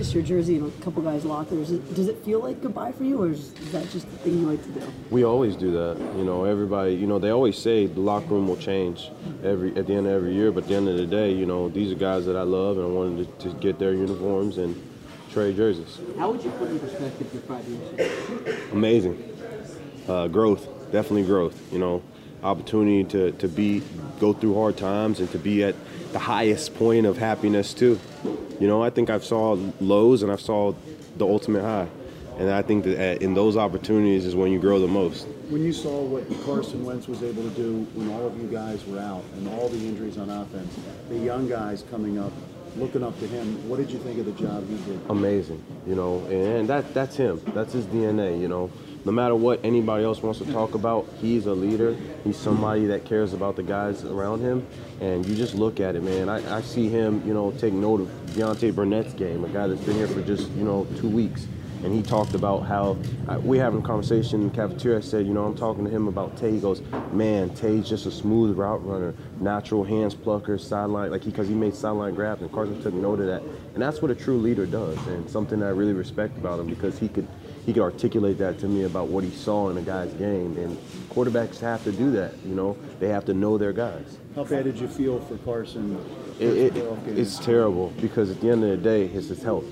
Noticed 0.00 0.14
your 0.14 0.22
jersey 0.24 0.56
in 0.56 0.64
a 0.64 0.70
couple 0.82 1.02
guys' 1.02 1.26
lockers. 1.26 1.68
Does 1.70 2.08
it 2.08 2.16
feel 2.24 2.40
like 2.40 2.62
goodbye 2.62 2.90
for 2.92 3.04
you, 3.04 3.22
or 3.22 3.30
is 3.30 3.52
is 3.60 3.72
that 3.72 3.82
just 3.90 4.10
the 4.10 4.16
thing 4.18 4.38
you 4.38 4.46
like 4.46 4.62
to 4.62 4.80
do? 4.80 4.92
We 5.10 5.24
always 5.24 5.56
do 5.56 5.70
that. 5.72 5.98
You 6.16 6.24
know, 6.24 6.44
everybody, 6.44 6.94
you 6.94 7.06
know, 7.06 7.18
they 7.18 7.28
always 7.28 7.58
say 7.58 7.84
the 7.84 8.00
locker 8.00 8.28
room 8.28 8.48
will 8.48 8.56
change 8.56 9.10
every 9.44 9.76
at 9.76 9.86
the 9.86 9.92
end 9.92 10.06
of 10.06 10.12
every 10.12 10.32
year, 10.32 10.52
but 10.52 10.62
at 10.62 10.68
the 10.70 10.76
end 10.76 10.88
of 10.88 10.96
the 10.96 11.06
day, 11.06 11.32
you 11.32 11.44
know, 11.44 11.68
these 11.68 11.92
are 11.92 11.96
guys 11.96 12.24
that 12.24 12.34
I 12.34 12.44
love 12.44 12.78
and 12.78 12.86
I 12.86 12.88
wanted 12.88 13.40
to, 13.40 13.50
to 13.50 13.54
get 13.56 13.78
their 13.78 13.92
uniforms 13.92 14.56
and 14.56 14.74
trade 15.30 15.56
jerseys. 15.56 16.00
How 16.18 16.30
would 16.30 16.42
you 16.42 16.50
put 16.52 16.70
in 16.70 16.80
perspective 16.80 17.28
your 17.34 17.42
five 17.42 17.68
years? 17.68 18.72
Amazing. 18.72 19.36
Uh, 20.08 20.28
growth, 20.28 20.66
definitely 20.92 21.24
growth, 21.24 21.60
you 21.70 21.78
know, 21.78 22.02
opportunity 22.42 23.04
to, 23.04 23.32
to 23.32 23.48
be, 23.48 23.82
go 24.18 24.32
through 24.32 24.54
hard 24.54 24.78
times 24.78 25.20
and 25.20 25.30
to 25.30 25.38
be 25.38 25.62
at 25.62 25.74
the 26.12 26.18
highest 26.18 26.74
point 26.74 27.04
of 27.04 27.18
happiness 27.18 27.74
too. 27.74 28.00
You 28.60 28.68
know, 28.68 28.82
I 28.82 28.90
think 28.90 29.08
I've 29.08 29.24
saw 29.24 29.58
lows 29.80 30.22
and 30.22 30.30
I've 30.30 30.40
saw 30.40 30.74
the 31.16 31.26
ultimate 31.26 31.62
high. 31.62 31.88
And 32.38 32.50
I 32.50 32.62
think 32.62 32.84
that 32.84 32.98
uh, 32.98 33.18
in 33.18 33.34
those 33.34 33.56
opportunities 33.56 34.24
is 34.26 34.36
when 34.36 34.52
you 34.52 34.58
grow 34.58 34.78
the 34.78 34.88
most. 34.88 35.26
When 35.48 35.64
you 35.64 35.72
saw 35.72 36.02
what 36.02 36.24
Carson 36.44 36.84
Wentz 36.84 37.08
was 37.08 37.22
able 37.22 37.42
to 37.42 37.50
do 37.50 37.86
when 37.94 38.10
all 38.10 38.26
of 38.26 38.40
you 38.40 38.48
guys 38.48 38.84
were 38.86 38.98
out 38.98 39.24
and 39.34 39.48
all 39.48 39.68
the 39.68 39.78
injuries 39.78 40.16
on 40.18 40.30
offense, 40.30 40.74
the 41.08 41.18
young 41.18 41.48
guys 41.48 41.84
coming 41.90 42.18
up, 42.18 42.32
looking 42.76 43.02
up 43.02 43.18
to 43.20 43.26
him, 43.26 43.68
what 43.68 43.78
did 43.78 43.90
you 43.90 43.98
think 43.98 44.18
of 44.18 44.26
the 44.26 44.32
job 44.32 44.66
he 44.68 44.76
did? 44.90 45.00
amazing, 45.10 45.62
you 45.86 45.94
know, 45.94 46.18
and 46.26 46.68
that 46.68 46.94
that's 46.94 47.16
him. 47.16 47.40
That's 47.54 47.72
his 47.72 47.84
DNA, 47.86 48.40
you 48.40 48.48
know. 48.48 48.70
No 49.04 49.12
matter 49.12 49.34
what 49.34 49.64
anybody 49.64 50.04
else 50.04 50.22
wants 50.22 50.40
to 50.40 50.52
talk 50.52 50.74
about, 50.74 51.08
he's 51.20 51.46
a 51.46 51.52
leader. 51.52 51.96
He's 52.22 52.36
somebody 52.36 52.84
that 52.86 53.06
cares 53.06 53.32
about 53.32 53.56
the 53.56 53.62
guys 53.62 54.04
around 54.04 54.40
him. 54.40 54.66
And 55.00 55.24
you 55.24 55.34
just 55.34 55.54
look 55.54 55.80
at 55.80 55.96
it, 55.96 56.02
man. 56.02 56.28
I, 56.28 56.58
I 56.58 56.60
see 56.60 56.88
him, 56.88 57.26
you 57.26 57.32
know, 57.32 57.50
take 57.52 57.72
note 57.72 58.02
of 58.02 58.08
Deontay 58.34 58.74
Burnett's 58.74 59.14
game, 59.14 59.42
a 59.44 59.48
guy 59.48 59.66
that's 59.68 59.80
been 59.80 59.96
here 59.96 60.06
for 60.06 60.20
just, 60.20 60.50
you 60.50 60.64
know, 60.64 60.86
two 60.98 61.08
weeks. 61.08 61.46
And 61.82 61.94
he 61.94 62.02
talked 62.02 62.34
about 62.34 62.66
how 62.66 62.98
I, 63.26 63.38
we 63.38 63.56
having 63.56 63.80
a 63.80 63.82
conversation 63.82 64.42
in 64.42 64.48
the 64.50 64.54
cafeteria. 64.54 64.98
I 64.98 65.00
said, 65.00 65.26
you 65.26 65.32
know, 65.32 65.46
I'm 65.46 65.56
talking 65.56 65.82
to 65.84 65.90
him 65.90 66.08
about 66.08 66.36
Tay. 66.36 66.52
He 66.52 66.60
goes, 66.60 66.82
man, 67.10 67.54
Tay's 67.54 67.88
just 67.88 68.04
a 68.04 68.10
smooth 68.10 68.54
route 68.58 68.84
runner, 68.84 69.14
natural 69.40 69.82
hands 69.82 70.14
plucker, 70.14 70.58
sideline, 70.58 71.10
like 71.10 71.24
he, 71.24 71.30
because 71.30 71.48
he, 71.48 71.54
made 71.54 71.74
sideline 71.74 72.14
grabs, 72.14 72.42
and 72.42 72.52
Carson 72.52 72.82
took 72.82 72.92
note 72.92 73.20
of 73.20 73.26
that. 73.28 73.42
And 73.72 73.82
that's 73.82 74.02
what 74.02 74.10
a 74.10 74.14
true 74.14 74.36
leader 74.36 74.66
does, 74.66 74.98
and 75.06 75.28
something 75.30 75.62
I 75.62 75.70
really 75.70 75.94
respect 75.94 76.36
about 76.36 76.60
him 76.60 76.66
because 76.66 76.98
he 76.98 77.08
could 77.08 77.26
he 77.66 77.72
could 77.72 77.82
articulate 77.82 78.38
that 78.38 78.58
to 78.60 78.66
me 78.66 78.84
about 78.84 79.08
what 79.08 79.24
he 79.24 79.30
saw 79.30 79.68
in 79.68 79.76
a 79.76 79.82
guy's 79.82 80.12
game. 80.14 80.56
And 80.56 80.76
quarterbacks 81.10 81.60
have 81.60 81.84
to 81.84 81.92
do 81.92 82.10
that, 82.12 82.34
you 82.44 82.54
know. 82.54 82.76
They 82.98 83.08
have 83.08 83.24
to 83.26 83.34
know 83.34 83.58
their 83.58 83.72
guys. 83.72 84.18
How 84.34 84.44
bad 84.44 84.64
did 84.64 84.78
you 84.78 84.88
feel 84.88 85.20
for 85.20 85.36
Carson? 85.38 85.98
It, 86.38 86.76
it, 86.76 86.86
it's 87.06 87.38
terrible 87.38 87.92
because 88.00 88.30
at 88.30 88.40
the 88.40 88.50
end 88.50 88.64
of 88.64 88.70
the 88.70 88.76
day, 88.76 89.06
it's 89.06 89.28
his 89.28 89.42
health. 89.42 89.64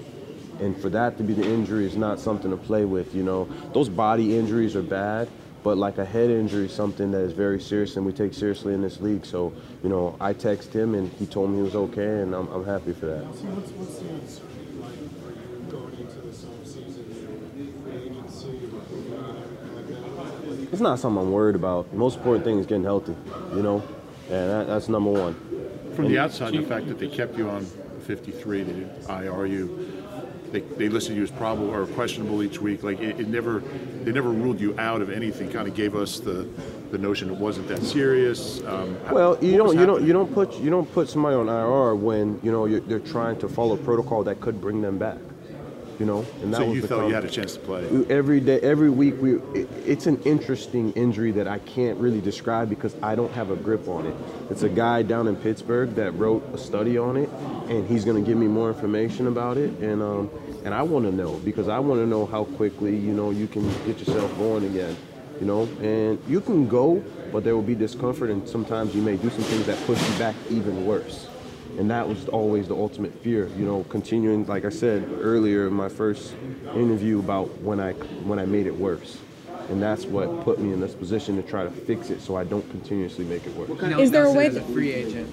And 0.61 0.77
for 0.81 0.89
that 0.91 1.17
to 1.19 1.23
be 1.23 1.35
the 1.35 1.45
injury 1.45 1.87
is 1.87 1.97
not 1.97 2.19
something 2.19 2.51
to 2.51 2.57
play 2.57 2.85
with, 2.85 3.15
you 3.15 3.23
know. 3.23 3.49
Those 3.73 3.89
body 3.89 4.37
injuries 4.37 4.75
are 4.75 4.83
bad, 4.83 5.29
but 5.63 5.79
like 5.79 5.99
a 5.99 6.05
head 6.05 6.31
injury 6.31 6.67
is 6.67 6.73
something 6.73 7.13
that 7.13 7.21
is 7.21 7.33
very 7.33 7.61
serious 7.61 7.97
and 7.97 8.05
we 8.05 8.13
take 8.13 8.35
seriously 8.35 8.75
in 8.75 8.83
this 8.83 9.01
league. 9.01 9.25
So, 9.25 9.53
you 9.83 9.89
know, 9.89 10.17
I 10.21 10.35
texted 10.35 10.73
him 10.73 10.95
and 10.95 11.13
he 11.13 11.27
told 11.27 11.51
me 11.51 11.59
he 11.59 11.63
was 11.63 11.77
okay, 11.77 12.23
and 12.23 12.35
I'm, 12.35 12.49
I'm 12.49 12.65
happy 12.65 12.93
for 12.93 13.07
that. 13.07 13.23
So 13.35 13.45
what's, 13.55 13.71
what's 13.71 13.99
the 14.01 14.09
uncertainty 14.09 14.75
like 14.83 15.71
going 15.71 15.95
into 15.95 16.21
this 16.27 16.45
offseason, 16.45 17.07
you 17.15 17.23
know, 17.23 17.83
free 17.85 18.03
agency, 18.03 18.67
like 18.73 19.87
that? 19.87 20.58
It's 20.71 20.81
not 20.81 20.99
something 20.99 21.21
I'm 21.23 21.33
worried 21.33 21.57
about. 21.57 21.91
The 21.91 21.97
most 21.97 22.19
important 22.19 22.45
thing 22.45 22.59
is 22.59 22.67
getting 22.67 22.85
healthy, 22.85 23.17
you 23.55 23.63
know, 23.63 23.83
and 24.31 24.51
that, 24.51 24.67
that's 24.67 24.89
number 24.89 25.11
one. 25.11 25.35
From 25.95 26.07
And- 26.07 26.15
the 26.15 26.19
outside, 26.19 26.53
the 26.53 26.63
fact 26.63 26.89
that 26.89 26.99
they 26.99 27.09
kept 27.09 27.37
you 27.37 27.49
on 27.49 27.65
53, 28.07 28.63
they 28.63 28.73
didn't 28.73 29.09
IR 29.09 29.47
you, 29.47 29.99
they, 30.53 30.61
they 30.61 30.89
listed 30.89 31.17
you 31.17 31.23
as 31.23 31.31
probable 31.31 31.71
or 31.71 31.87
questionable 31.87 32.43
each 32.43 32.61
week. 32.61 32.83
Like 32.83 33.01
it, 33.01 33.21
it 33.21 33.29
never, 33.29 33.61
they 34.03 34.13
never 34.13 34.31
ruled 34.31 34.61
you 34.61 34.79
out 34.79 35.03
of 35.03 35.11
anything. 35.11 35.51
Kind 35.51 35.69
of 35.69 35.75
gave 35.75 35.95
us 35.95 36.21
the, 36.21 36.49
the 36.91 36.97
notion 36.99 37.29
it 37.31 37.37
wasn't 37.37 37.69
that 37.69 37.83
serious. 37.83 38.63
Um, 38.65 38.97
Well, 39.11 39.37
you 39.45 39.59
don't 39.59 39.77
you 39.77 39.85
don't 39.85 40.03
you 40.07 40.13
don't 40.15 40.33
put 40.33 40.55
you 40.59 40.71
don't 40.71 40.91
put 40.93 41.09
somebody 41.11 41.37
on 41.37 41.49
IR 41.49 41.95
when 41.97 42.41
you 42.43 42.51
know 42.51 42.65
you're, 42.65 42.81
they're 42.81 42.99
trying 42.99 43.39
to 43.41 43.49
follow 43.49 43.77
protocol 43.77 44.25
that 44.25 44.41
could 44.41 44.59
bring 44.61 44.81
them 44.81 44.97
back. 44.97 45.19
You 45.99 46.07
know, 46.07 46.25
and 46.43 46.55
that 46.55 46.59
So 46.59 46.67
was 46.67 46.77
you 46.77 46.87
felt 46.87 47.09
you 47.09 47.15
had 47.15 47.25
a 47.25 47.29
chance 47.29 47.55
to 47.55 47.61
play. 47.61 47.85
Every 48.09 48.39
day, 48.39 48.61
every 48.61 48.89
week, 48.89 49.21
we 49.21 49.35
it, 49.59 49.69
it's 49.85 50.07
an 50.07 50.23
interesting 50.23 50.93
injury 50.93 51.33
that 51.33 51.49
I 51.49 51.59
can't 51.59 51.99
really 51.99 52.21
describe 52.21 52.69
because 52.69 52.95
I 53.03 53.17
don't 53.17 53.33
have 53.33 53.51
a 53.51 53.57
grip 53.57 53.89
on 53.89 54.07
it. 54.07 54.15
It's 54.49 54.63
a 54.63 54.69
guy 54.69 55.03
down 55.03 55.27
in 55.27 55.35
Pittsburgh 55.35 55.97
that 55.97 56.13
wrote 56.13 56.45
a 56.55 56.59
study 56.59 56.99
on 56.99 57.17
it, 57.17 57.29
and 57.69 57.85
he's 57.89 58.05
going 58.05 58.23
to 58.23 58.25
give 58.25 58.39
me 58.39 58.47
more 58.47 58.69
information 58.69 59.27
about 59.27 59.57
it, 59.57 59.71
and 59.81 60.01
um, 60.01 60.31
and 60.65 60.73
I 60.73 60.83
want 60.83 61.05
to 61.05 61.13
know 61.13 61.39
because 61.39 61.69
I 61.69 61.81
want 61.81 62.01
to 62.01 62.07
know 62.07 62.27
how 62.27 62.45
quickly 62.45 62.97
you 62.97 63.13
know 63.13 63.31
you 63.31 63.49
can 63.49 63.69
get 63.85 63.99
yourself 63.99 64.37
going 64.39 64.65
again. 64.67 64.97
You 65.41 65.47
know, 65.47 65.63
and 65.81 66.21
you 66.27 66.41
can 66.41 66.69
go, 66.69 67.03
but 67.33 67.45
there 67.45 67.55
will 67.55 67.63
be 67.63 67.77
discomfort, 67.77 68.29
and 68.29 68.49
sometimes 68.49 68.95
you 68.95 69.03
may 69.03 69.17
do 69.17 69.31
some 69.31 69.43
things 69.43 69.67
that 69.67 69.79
push 69.87 70.01
you 70.11 70.19
back 70.19 70.35
even 70.51 70.85
worse. 70.85 71.29
And 71.79 71.89
that 71.93 72.09
was 72.09 72.29
always 72.29 72.67
the 72.67 72.75
ultimate 72.75 73.15
fear, 73.23 73.47
you 73.57 73.65
know, 73.65 73.85
continuing, 73.85 74.45
like 74.47 74.65
I 74.65 74.69
said 74.69 75.09
earlier 75.21 75.69
in 75.69 75.75
my 75.75 75.89
first 75.89 76.35
interview 76.75 77.21
about 77.21 77.47
when 77.61 77.79
I 77.79 77.93
when 77.93 78.41
I 78.41 78.47
made 78.47 78.67
it 78.67 78.77
worse. 78.77 79.19
And 79.69 79.81
that's 79.81 80.05
what 80.05 80.43
put 80.43 80.59
me 80.59 80.73
in 80.73 80.81
this 80.81 80.95
position 80.95 81.37
to 81.37 81.43
try 81.43 81.63
to 81.63 81.71
fix 81.71 82.11
it 82.11 82.21
so 82.21 82.37
I 82.37 82.43
don't 82.43 82.69
continuously 82.71 83.25
make 83.25 83.47
it 83.47 83.55
worse. 83.55 83.69
Now, 83.81 83.89
Nelson, 83.89 84.11
there 84.11 84.25
a 84.25 84.33
way? 84.33 84.47
as 84.47 84.57
a 84.57 84.63
free 84.63 84.93
agent, 84.93 85.31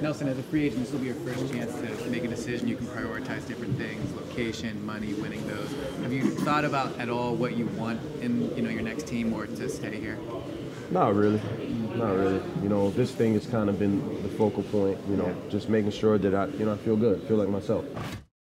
Nelson, 0.00 0.28
as 0.28 0.38
a 0.38 0.42
free 0.44 0.64
agent, 0.64 0.82
this 0.84 0.92
will 0.92 1.00
be 1.00 1.06
your 1.06 1.14
first 1.16 1.52
chance 1.52 1.74
to 1.74 2.10
make 2.10 2.24
a 2.24 2.28
decision. 2.28 2.68
You 2.68 2.76
can 2.76 2.86
prioritize 2.86 3.46
different 3.46 3.76
things: 3.76 4.14
location, 4.14 4.84
money, 4.86 5.12
winning 5.14 5.46
those. 5.46 5.70
Have 6.02 6.12
you 6.12 6.30
thought 6.30 6.64
about 6.64 6.98
at 6.98 7.10
all 7.10 7.34
what 7.34 7.56
you 7.56 7.66
want 7.66 8.00
in 8.22 8.56
you 8.56 8.62
know 8.62 8.70
your 8.70 8.82
next 8.82 9.06
team 9.06 9.34
or 9.34 9.46
to 9.46 9.68
stay 9.68 10.00
here? 10.00 10.18
Not 10.92 11.14
really. 11.14 11.40
Not 11.96 12.16
really. 12.16 12.42
You 12.62 12.68
know, 12.68 12.90
this 12.90 13.12
thing 13.12 13.32
has 13.32 13.46
kind 13.46 13.70
of 13.70 13.78
been 13.78 14.22
the 14.22 14.28
focal 14.28 14.62
point, 14.64 14.98
you 15.08 15.16
know, 15.16 15.34
just 15.48 15.70
making 15.70 15.90
sure 15.92 16.18
that 16.18 16.34
I, 16.34 16.46
you 16.58 16.66
know, 16.66 16.74
I 16.74 16.76
feel 16.76 16.96
good, 16.96 17.22
feel 17.22 17.38
like 17.38 17.48
myself. 17.48 17.86